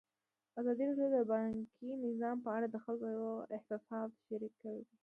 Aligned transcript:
ازادي 0.59 0.83
راډیو 0.89 1.09
د 1.15 1.17
بانکي 1.31 1.87
نظام 2.05 2.37
په 2.45 2.49
اړه 2.55 2.67
د 2.69 2.77
خلکو 2.85 3.45
احساسات 3.55 4.09
شریک 4.25 4.53
کړي. 4.63 4.83